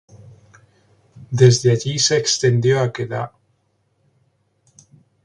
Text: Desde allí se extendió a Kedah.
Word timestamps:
Desde 1.29 1.69
allí 1.69 1.99
se 1.99 2.17
extendió 2.17 2.79
a 2.81 2.91
Kedah. 2.91 3.33